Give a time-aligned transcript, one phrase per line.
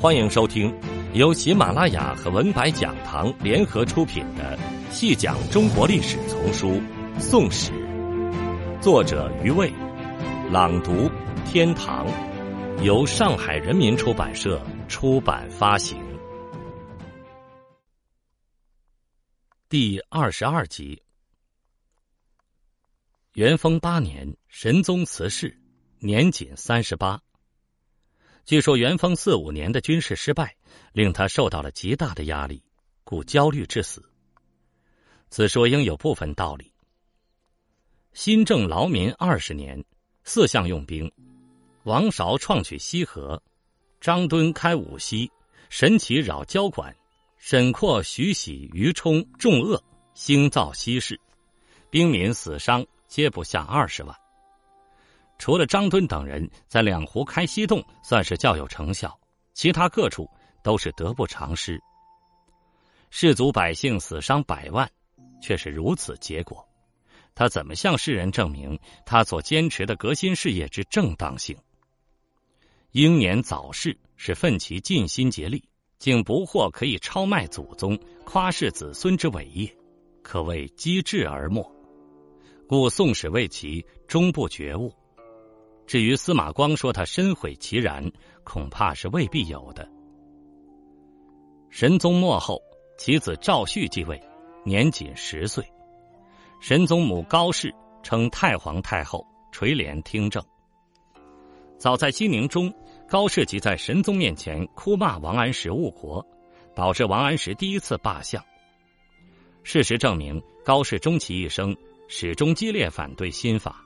[0.00, 0.72] 欢迎收听
[1.12, 4.56] 由喜马拉雅和文白讲堂联合出品的
[4.92, 6.68] 《细讲中国历史丛书·
[7.20, 7.72] 宋史》，
[8.80, 9.72] 作者余卫，
[10.52, 11.10] 朗读
[11.44, 12.06] 天堂，
[12.84, 15.98] 由上海人民出版社出版发行。
[19.68, 21.02] 第二十二集。
[23.32, 25.60] 元丰八年，神宗辞世，
[25.98, 27.20] 年仅三十八。
[28.48, 30.56] 据说元丰四五年的军事失败，
[30.94, 32.62] 令他受到了极大的压力，
[33.04, 34.02] 故焦虑致死。
[35.28, 36.72] 此说应有部分道理。
[38.14, 39.84] 新政劳民二十年，
[40.24, 41.12] 四项用兵：
[41.82, 43.42] 王韶创取西河，
[44.00, 45.30] 张敦开武溪，
[45.68, 46.96] 神奇扰交管，
[47.36, 49.84] 沈括、徐喜、于冲重恶，
[50.14, 51.20] 兴造西市，
[51.90, 54.16] 兵民死伤皆不下二十万。
[55.38, 59.18] 除了张敦等人在两湖开西洞算是较有成效，
[59.54, 60.28] 其他各处
[60.62, 61.80] 都是得不偿失。
[63.10, 64.90] 士族百姓死伤百万，
[65.40, 66.66] 却是如此结果，
[67.34, 71.56] 他怎么向世人证明他所坚持的革新事业之正当性？
[72.90, 75.62] 英年早逝是奋其尽心竭力，
[75.98, 79.72] 竟不获可以超迈祖宗、夸世子孙之伟业，
[80.22, 81.64] 可谓机智而没。
[82.66, 84.92] 故宋史为其终不觉悟。
[85.88, 88.12] 至于司马光说他深悔其然，
[88.44, 89.88] 恐怕是未必有的。
[91.70, 92.60] 神宗末后，
[92.98, 94.22] 其子赵煦继位，
[94.66, 95.64] 年仅十岁。
[96.60, 100.44] 神宗母高氏称太皇太后，垂帘听政。
[101.78, 102.70] 早在熙宁中，
[103.08, 106.22] 高氏即在神宗面前哭骂王安石误国，
[106.74, 108.44] 导致王安石第一次罢相。
[109.62, 111.74] 事实证明，高氏终其一生
[112.08, 113.82] 始终激烈反对新法，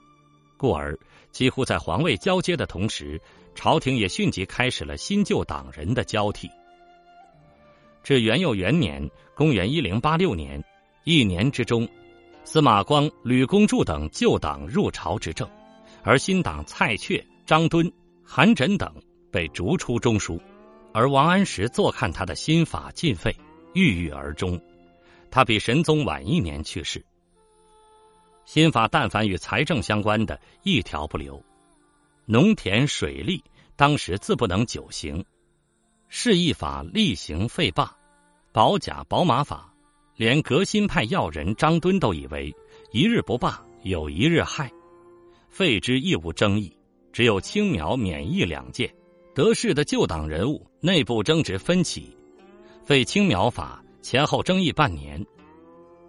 [0.57, 0.97] 故而。
[1.31, 3.19] 几乎在皇位交接的同时，
[3.55, 6.49] 朝廷也迅即开始了新旧党人的交替。
[8.03, 10.63] 至元佑元年（公元一零八六年），
[11.05, 11.87] 一年之中，
[12.43, 15.49] 司马光、吕公著等旧党入朝执政，
[16.03, 17.91] 而新党蔡确、张敦、
[18.23, 18.93] 韩缜等
[19.31, 20.39] 被逐出中书，
[20.93, 23.35] 而王安石坐看他的新法尽废，
[23.73, 24.61] 郁郁而终。
[25.31, 27.03] 他比神宗晚一年去世。
[28.45, 31.41] 新法但凡与财政相关的，一条不留。
[32.25, 33.43] 农田水利
[33.75, 35.25] 当时自不能久行，
[36.09, 37.95] 市易法厉行废罢，
[38.51, 39.73] 保甲保马法，
[40.15, 42.53] 连革新派要人张敦都以为
[42.91, 44.71] 一日不罢有一日害，
[45.49, 46.75] 废之亦无争议。
[47.11, 48.93] 只有青苗免疫两件，
[49.33, 52.17] 得势的旧党人物内部争执分歧，
[52.83, 55.25] 废青苗法前后争议半年。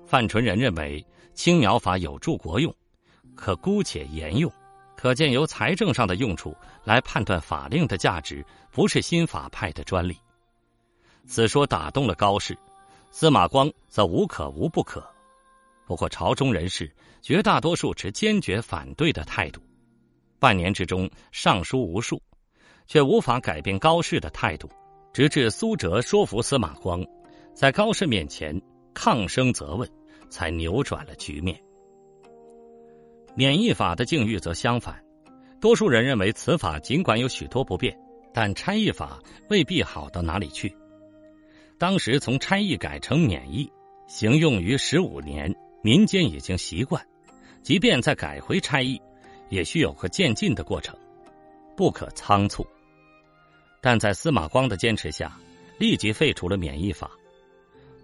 [0.05, 1.05] 范纯仁认为。
[1.34, 2.75] 青苗法有助国用，
[3.34, 4.50] 可姑且沿用。
[4.97, 10.17] 可见由财政上的用处来判断法令的价值，不是新法派的专利。
[11.27, 12.56] 此说打动了高氏，
[13.11, 15.05] 司马光则无可无不可。
[15.84, 16.91] 不过朝中人士
[17.21, 19.61] 绝大多数持坚决反对的态度。
[20.39, 22.23] 半年之中上书无数，
[22.87, 24.71] 却无法改变高氏的态度。
[25.12, 27.05] 直至苏辙说服司马光，
[27.55, 28.59] 在高氏面前
[28.94, 29.89] 抗声责问。
[30.29, 31.61] 才扭转了局面。
[33.35, 35.05] 免疫法的境遇则相反，
[35.61, 37.99] 多数人认为此法尽管有许多不便，
[38.33, 40.77] 但差役法未必好到哪里去。
[41.79, 43.71] 当时从差役改成免役，
[44.07, 47.05] 行用于十五年，民间已经习惯，
[47.62, 49.03] 即便再改回差役，
[49.49, 50.97] 也需有个渐进的过程，
[51.77, 52.65] 不可仓促。
[53.81, 55.37] 但在司马光的坚持下，
[55.79, 57.11] 立即废除了免疫法。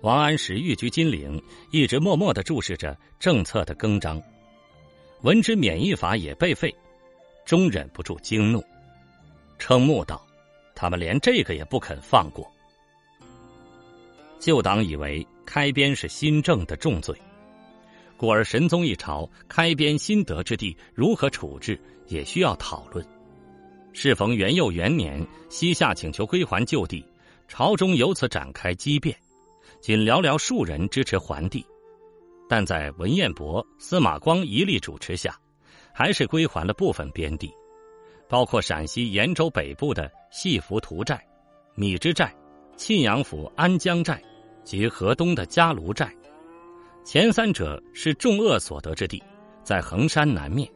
[0.02, 4.20] 王安石寓居金陵，一直默默的注视着政策的更张。
[5.22, 6.74] 闻之免疫法也被废，
[7.44, 8.64] 终忍不住惊怒，
[9.58, 10.26] 瞠目道
[10.74, 12.50] ：“他们连这个也不肯放过。”
[14.40, 17.14] 旧党以为开边是新政的重罪，
[18.16, 21.78] 故而神宗一朝开边新德之地如何处置，
[22.08, 23.04] 也需要讨论。
[23.92, 27.04] 适逢元佑元年，西夏请求归还旧地，
[27.48, 29.14] 朝中由此展开激辩。
[29.80, 31.64] 仅寥寥数人支持桓帝，
[32.48, 35.38] 但在文彦博、司马光一力主持下，
[35.94, 37.50] 还是归还了部分边地，
[38.28, 41.26] 包括陕西延州北部的细福图寨、
[41.74, 42.34] 米脂寨、
[42.76, 44.22] 沁阳府安江寨
[44.62, 46.14] 及河东的嘉卢寨。
[47.02, 49.22] 前三者是重恶所得之地，
[49.64, 50.68] 在衡山南面；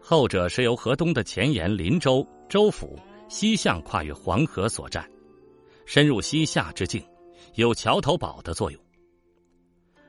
[0.00, 2.96] 后者是由河东的前沿林州、州府、
[3.28, 5.04] 西向跨越黄河所占，
[5.84, 7.04] 深入西夏之境。
[7.54, 8.80] 有桥头堡的作用。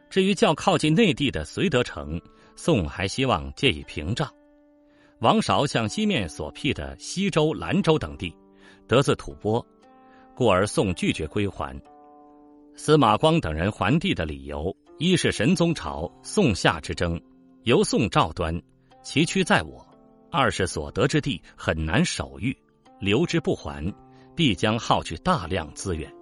[0.09, 2.19] 至于较靠近内地的绥德城，
[2.55, 4.31] 宋还希望借以屏障。
[5.19, 8.33] 王韶向西面所辟的西州、兰州等地，
[8.87, 9.65] 得自吐蕃，
[10.35, 11.79] 故而宋拒绝归还。
[12.75, 17.19] 司马光等人还地的理由，一是神宗朝宋夏之争，
[17.63, 18.61] 由宋赵端，
[19.01, 19.85] 其躯在我；
[20.31, 22.55] 二是所得之地很难守御，
[22.99, 23.93] 留之不还，
[24.35, 26.13] 必将耗去大量资源。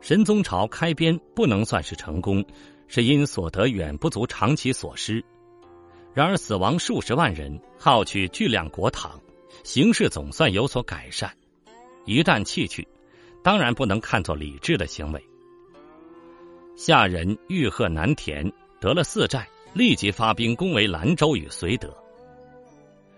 [0.00, 2.44] 神宗朝开边不能算是成功，
[2.88, 5.24] 是因所得远不足长期所失。
[6.14, 9.10] 然而死亡数十万人，耗去巨量国帑，
[9.64, 11.32] 形势总算有所改善。
[12.04, 12.86] 一旦弃去。
[13.42, 15.24] 当然不能看作理智的行为。
[16.74, 21.96] 下人欲贺南田得了四寨，立即发兵攻围兰州与绥德。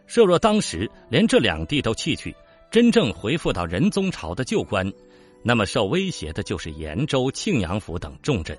[0.06, 2.36] 设若当时连这两地都弃去，
[2.70, 4.92] 真正回复到仁宗朝的旧官，
[5.42, 8.58] 那么受威胁的就是延州、庆阳府等重镇。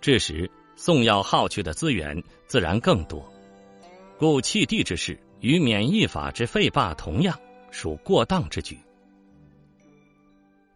[0.00, 3.30] 这时宋要耗去的资源自然更多，
[4.18, 7.38] 故弃地之事与免役法之废罢同样，
[7.70, 8.78] 属过当之举。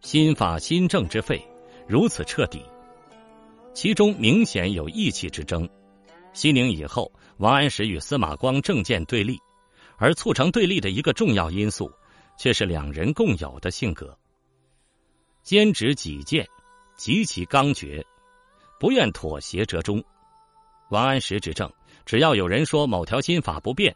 [0.01, 1.43] 新法新政之废
[1.87, 2.61] 如此彻底，
[3.73, 5.67] 其中明显有义气之争。
[6.33, 9.39] 西宁以后，王安石与司马光政见对立，
[9.97, 11.91] 而促成对立的一个重要因素，
[12.37, 14.15] 却是两人共有的性格：
[15.45, 16.49] 坚持己见，
[16.97, 18.03] 极其刚决，
[18.79, 20.03] 不愿妥协折中。
[20.89, 21.71] 王安石执政，
[22.03, 23.95] 只要有人说某条新法不变，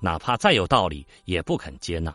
[0.00, 2.12] 哪怕再有道理，也不肯接纳；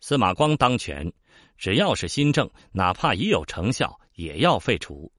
[0.00, 1.12] 司马光当权。
[1.58, 5.12] 只要是新政，哪怕已有成效，也要废除。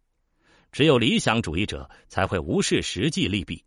[0.72, 3.64] 只有理想主义者才会无视实际利弊，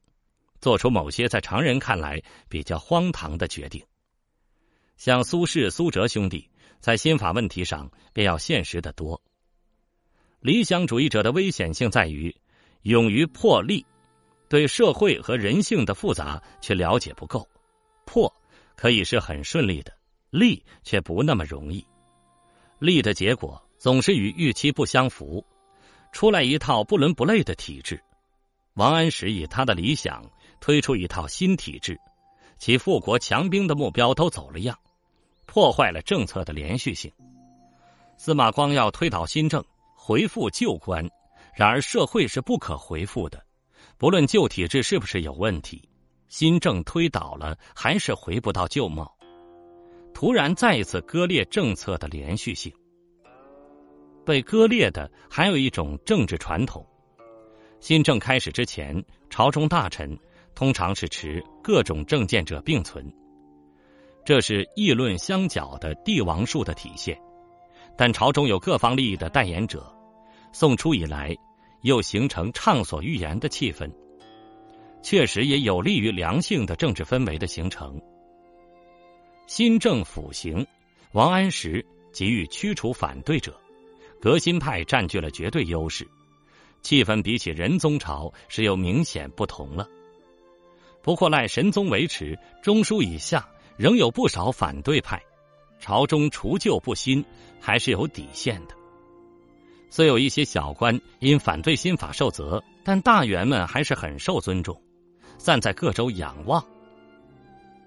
[0.60, 3.86] 做出某些在常人看来比较荒唐的决定。
[4.96, 6.50] 像苏轼、苏辙兄弟，
[6.80, 9.22] 在新法问题上便要现实的多。
[10.40, 12.34] 理想主义者的危险性在于
[12.82, 13.84] 勇于破例，
[14.48, 17.46] 对社会和人性的复杂却了解不够。
[18.04, 18.32] 破
[18.76, 19.92] 可以是很顺利的，
[20.30, 21.84] 立却不那么容易。
[22.78, 25.44] 立的结果总是与预期不相符，
[26.12, 28.00] 出来一套不伦不类的体制。
[28.74, 30.24] 王安石以他的理想
[30.60, 31.98] 推出一套新体制，
[32.58, 34.78] 其富国强兵的目标都走了样，
[35.46, 37.12] 破坏了政策的连续性。
[38.16, 39.64] 司马光要推倒新政，
[40.08, 41.06] 回复旧官，
[41.54, 43.44] 然而社会是不可回复的，
[43.98, 45.86] 不论旧体制是不是有问题，
[46.28, 49.14] 新政推倒了还是回不到旧貌。
[50.14, 52.72] 突然再一次割裂政策的连续性，
[54.24, 56.82] 被割裂的还有一种政治传统。
[57.78, 60.18] 新政开始之前，朝中大臣
[60.54, 63.04] 通常是持各种政见者并存，
[64.24, 67.14] 这是议论相角的帝王术的体现。
[67.94, 69.92] 但朝中有各方利益的代言者，
[70.52, 71.36] 宋初以来
[71.82, 73.90] 又形成畅所欲言的气氛，
[75.02, 78.00] 确实也有利于良性的政治氛围的形成。
[79.46, 80.66] 新政府行，
[81.12, 83.58] 王安石急于驱除反对者，
[84.20, 86.06] 革新派占据了绝对优势，
[86.82, 89.88] 气氛比起仁宗朝是有明显不同了。
[91.02, 95.22] 不过赖神宗维持，中枢以下仍有不少反对派，
[95.78, 97.24] 朝中除旧不新
[97.60, 98.77] 还是有底线的。
[99.90, 104.80] 虽有一些小官因反对新法受责，但大员们还是很受尊重，
[105.38, 106.64] 散在各州仰望。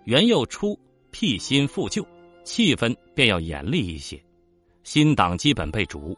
[0.06, 0.80] 元佑初。
[1.14, 2.08] 辟新复旧，
[2.46, 4.18] 气氛便要严厉一些。
[4.86, 6.18] 新党基本被逐，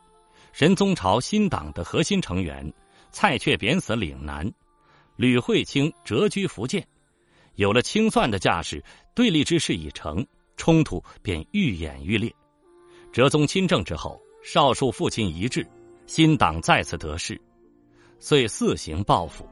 [0.52, 2.72] 神宗朝新党的核心成员
[3.10, 4.48] 蔡确贬死岭南，
[5.16, 6.88] 吕惠卿谪居福建，
[7.56, 8.84] 有了清算的架势，
[9.16, 10.24] 对立之势已成，
[10.58, 12.32] 冲突便愈演愈烈。
[13.12, 15.66] 哲宗亲政之后，少数父亲一致，
[16.06, 17.40] 新党再次得势，
[18.20, 19.48] 遂四行报复，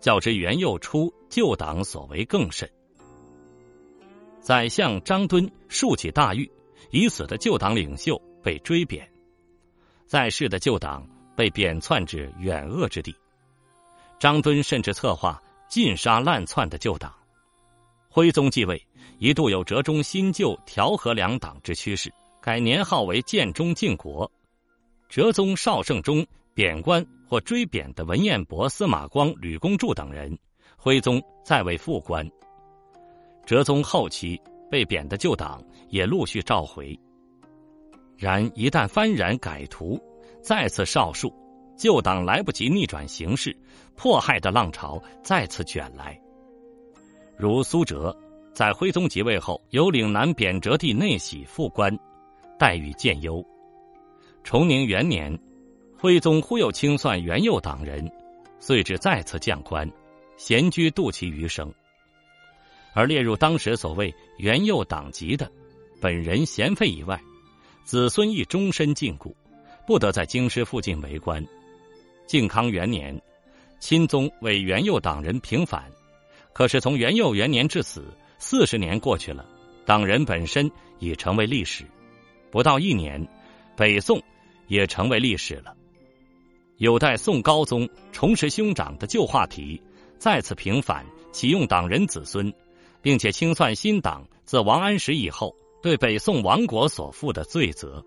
[0.00, 2.68] 较之元佑初旧党所为更甚。
[4.40, 6.50] 宰相张敦竖起大狱，
[6.90, 9.06] 已死的旧党领袖被追贬，
[10.06, 13.14] 在世的旧党被贬窜至远恶之地。
[14.18, 17.12] 张敦甚至策划尽杀滥窜的旧党。
[18.08, 18.82] 徽宗继位，
[19.18, 22.12] 一度有折中新旧调和两党之趋势，
[22.44, 24.30] 改年号为建中靖国。
[25.08, 30.38] 哲宗绍圣中贬官或追贬的文彦博、司马光、吕公著等人，
[30.76, 32.30] 徽宗再为副官。
[33.46, 34.38] 哲宗后期
[34.70, 36.94] 被贬的旧党也陆续召回，
[38.18, 39.98] 然一旦幡然改图，
[40.42, 41.32] 再次少数
[41.78, 43.56] 旧党来不及逆转形势，
[43.96, 46.20] 迫害的浪潮再次卷来。
[47.38, 48.14] 如苏辙
[48.52, 51.98] 在徽宗即位后，由岭南贬谪地内徙副官，
[52.58, 53.44] 待遇渐优。
[54.42, 55.38] 崇宁元年，
[55.98, 58.10] 徽宗忽又清算元佑党人，
[58.60, 59.90] 遂至再次降官，
[60.36, 61.72] 闲居度其余生。
[62.92, 65.50] 而列入当时所谓元佑党籍的，
[66.00, 67.20] 本人贤废以外，
[67.84, 69.34] 子孙亦终身禁锢，
[69.86, 71.44] 不得在京师附近为官。
[72.26, 73.20] 靖康元年，
[73.80, 75.90] 钦宗为元佑党人平反，
[76.52, 79.44] 可是从元佑元年至此四十年过去了，
[79.84, 81.84] 党人本身已成为历史。
[82.54, 83.20] 不到一年，
[83.76, 84.22] 北宋
[84.68, 85.74] 也成为历史了。
[86.76, 89.82] 有待宋高宗重拾兄长的旧话题，
[90.18, 92.54] 再次平反，启用党人子孙，
[93.02, 98.00] 并且清算新党自王安石以后对北宋亡国所负的罪责。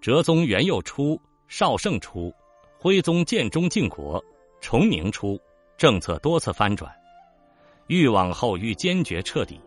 [0.00, 1.16] 哲宗元佑初、
[1.46, 2.34] 绍圣初、
[2.76, 4.20] 徽宗建中靖国、
[4.60, 5.38] 崇宁初，
[5.78, 6.92] 政策多次翻转，
[7.86, 9.60] 愈往后愈坚决彻底。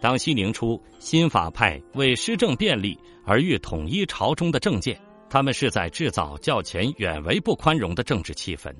[0.00, 5.00] 当熙宁初，新法派为施政便利而欲统一朝中的政见。
[5.30, 8.74] 他们是在制造较前远为不宽容的政治气氛，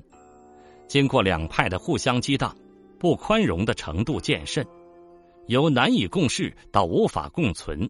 [0.87, 2.57] 经过两派的互相激荡，
[2.97, 4.65] 不宽容的程度渐甚，
[5.45, 7.87] 由难以共事到无法共存，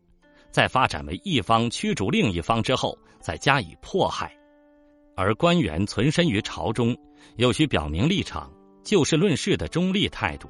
[0.51, 4.29] 再发展为一方驱逐另一方之后再加以迫害，
[5.15, 6.93] 而官员存身于朝中，
[7.37, 8.51] 又需表明立场，
[8.83, 10.49] 就事论事的中立态度，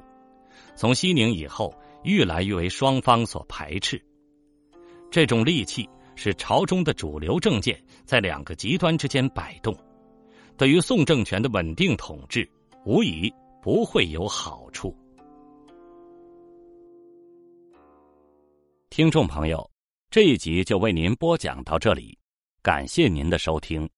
[0.74, 4.00] 从熙宁以后愈来愈为双方所排斥，
[5.10, 5.88] 这种戾气。
[6.16, 9.74] 使朝中的主流政见在两个极端之间摆动，
[10.54, 12.46] 对于宋政权的稳定统治，
[12.84, 14.94] 无疑不会有好处。
[18.90, 19.70] 听众朋友，
[20.10, 22.18] 这一集就为您播讲到这里，
[22.60, 23.88] 感谢您的收听。